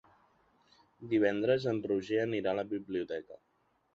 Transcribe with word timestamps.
Divendres 1.11 1.67
en 1.73 1.83
Roger 1.91 2.19
anirà 2.23 2.53
a 2.55 2.59
la 2.63 2.67
biblioteca. 2.75 3.41